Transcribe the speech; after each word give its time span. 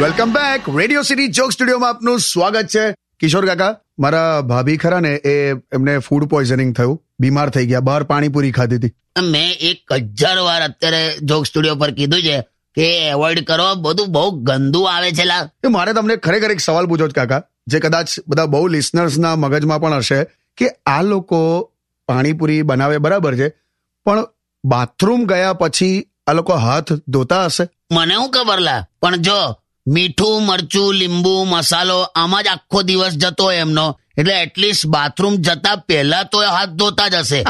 Welcome 0.00 0.32
back 0.32 0.76
radio 0.76 1.02
city 1.02 1.26
joke 1.28 1.52
સ્ટુડિયોમાં 1.52 1.90
આપનું 1.90 2.18
સ્વાગત 2.18 2.66
છે. 2.66 2.92
કિશોર 2.92 3.46
કાકા 3.46 3.76
મારા 3.98 4.40
ભાભી 4.40 4.76
ખરા 4.76 5.00
ને 5.00 5.14
એ 5.14 5.52
એમને 5.52 5.98
ફૂડ 5.98 6.24
પોઈઝનિંગ 6.24 6.74
થયું. 6.76 7.02
બીમાર 7.20 7.50
થઈ 7.50 7.66
ગયા. 7.66 7.80
બહાર 7.80 8.02
પાણીપુરી 8.02 8.52
ખાધી 8.52 8.76
હતી. 8.76 8.94
મેં 9.22 9.50
એક 9.60 9.92
હજાર 9.92 10.38
વાર 10.38 10.62
અત્યારે 10.62 11.16
જોક 11.22 11.46
સ્ટુડિયો 11.46 11.74
પર 11.74 11.90
કીધું 11.90 12.22
છે 12.22 12.40
કે 12.74 13.08
એવોઇડ 13.08 13.44
કરો. 13.44 13.74
બધું 13.74 14.12
બહુ 14.12 14.30
ગંદુ 14.30 14.82
આવે 14.82 15.10
છે 15.12 15.24
લા 15.24 15.50
એ 15.64 15.68
મારે 15.68 15.92
તમને 15.92 16.16
ખરેખર 16.16 16.50
એક 16.50 16.60
સવાલ 16.60 16.86
પૂછો 16.86 17.08
છે 17.08 17.12
કાકા 17.12 17.42
જે 17.66 17.80
કદાચ 17.80 18.08
બધા 18.28 18.46
બહુ 18.46 18.66
લિસનર્સના 18.66 19.36
મગજમાં 19.36 19.80
પણ 19.80 19.94
હશે 19.94 20.24
કે 20.56 20.68
આ 20.86 21.02
લોકો 21.02 21.70
પાણીપુરી 22.08 22.62
બનાવે 22.62 22.98
બરાબર 22.98 23.36
છે 23.36 23.48
પણ 24.04 24.26
બાથરૂમ 24.64 25.26
ગયા 25.26 25.52
પછી 25.52 26.06
આ 26.26 26.32
લોકો 26.32 26.52
હાથ 26.52 26.92
ધોતા 27.08 27.44
હશે? 27.44 27.68
મને 27.92 28.14
હું 28.14 28.30
ખબર 28.30 28.58
લા. 28.58 28.86
પણ 29.02 29.16
જો 29.16 29.63
મીઠું 29.86 30.44
મરચું 30.44 30.94
લીંબુ 30.94 31.44
મસાલો 31.44 32.02
આમાં 32.14 32.42
જ 32.42 32.46
આખો 32.46 32.82
દિવસ 32.82 33.16
જતો 33.16 33.52
એમનો. 33.52 34.00
એટલે 34.18 34.42
એટલીસ્ટ 34.42 34.86
બાથરૂમ 34.86 35.34
જતા 35.36 35.76
પહેલા 35.76 36.22
તો 36.22 36.38
હાથ 36.38 36.68
ધોતા 36.68 37.08
જ 37.08 37.14
હશે. 37.14 37.44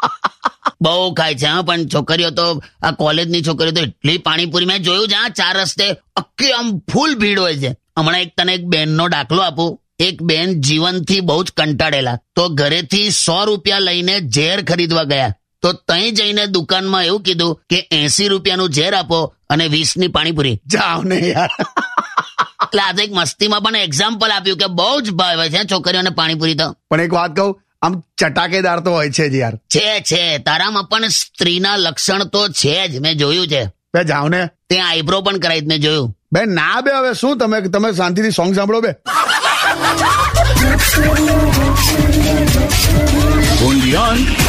બહુ 0.82 1.14
ખાય 1.14 1.34
છે 1.34 1.46
હા 1.46 1.62
પણ 1.62 1.88
છોકરીઓ 1.88 2.30
તો 2.30 2.62
આ 2.82 2.90
કોલેજની 2.90 3.42
છોકરીઓ 3.42 3.72
તો 3.72 3.80
એટલી 3.80 4.18
પાણીપુરી. 4.18 4.66
મેં 4.66 4.82
જોયું 4.82 5.08
છે 5.08 5.14
હા 5.14 5.28
ચાર 5.28 5.56
રસ્તે 5.62 5.86
અક્કી 6.16 6.52
આમ 6.52 6.78
ફૂલ 6.92 7.14
ભીડ 7.14 7.38
હોય 7.38 7.56
છે. 7.56 7.70
હમણાં 7.98 8.20
એક 8.20 8.32
તને 8.36 8.54
એક 8.54 8.64
બેનનો 8.64 9.08
દાખલો 9.08 9.42
આપું. 9.42 9.78
એક 9.98 10.22
બેન 10.22 10.60
જીવનથી 10.60 11.20
બહુ 11.20 11.44
જ 11.44 11.52
કંટાળેલા. 11.56 12.18
તો 12.36 12.48
ઘરેથી 12.48 13.10
સો 13.10 13.44
રૂપિયા 13.44 13.78
લઈને 13.78 14.20
ઝેર 14.20 14.64
ખરીદવા 14.64 15.02
ગયા. 15.02 15.32
તો 15.66 15.72
તઈ 15.72 16.10
જઈને 16.10 16.46
દુકાનમાં 16.46 17.04
એવું 17.04 17.22
કીધું 17.22 17.60
કે 17.70 17.78
એસી 17.90 18.28
રૂપિયાનું 18.28 18.72
ઝેર 18.72 18.94
આપો 18.94 19.34
અને 19.50 19.68
વીસની 19.68 20.08
પાણીપુરી. 20.08 20.56
જાઓ 20.72 21.02
ને 21.02 21.18
યાર. 21.28 21.50
એટલે 22.62 22.82
આજે 22.82 23.02
એક 23.04 23.14
મસ્તીમાં 23.14 23.62
પણ 23.62 23.76
એક્ઝામ્પલ 23.76 24.30
આપ્યું 24.30 24.58
કે 24.58 24.68
બહુ 24.80 25.00
જ 25.00 25.10
ભાવે 25.10 25.46
છે 25.50 25.64
છોકરીઓને 25.72 26.10
પાણીપુરી 26.10 26.54
તો. 26.54 26.68
પણ 26.90 27.00
એક 27.00 27.12
વાત 27.12 27.36
કહું 27.36 27.56
આમ 27.82 27.98
ચટાકેદાર 28.18 28.78
તો 28.80 28.90
હોય 28.90 29.10
છે 29.10 29.28
જ 29.30 29.34
યાર. 29.34 29.56
છે 29.56 29.86
છે 30.00 30.38
તારામાં 30.38 30.84
પણ 30.84 31.08
સ્ત્રીના 31.08 31.76
લક્ષણ 31.76 32.24
તો 32.24 32.48
છે 32.48 32.88
જ 32.88 33.00
મેં 33.00 33.18
જોયું 33.18 33.48
છે. 33.48 33.62
બે 33.94 34.04
જાઓ 34.04 34.28
ને. 34.28 34.42
ત્યાં 34.68 34.88
આઈબ્રો 34.88 35.20
પણ 35.20 35.38
કરાવી 35.38 35.66
મેં 35.66 35.80
જોયું. 35.80 36.16
બે 36.32 36.44
ના 36.44 36.80
બે 36.80 36.90
હવે 36.98 37.14
શું 37.14 37.38
તમે 37.38 37.60
તમે 37.60 37.92
શાંતિથી 37.92 38.30
સોંગ 38.30 38.54
સાંભળો 38.54 38.80
બે. 38.80 38.92
Only 43.66 43.92
on 43.96 44.45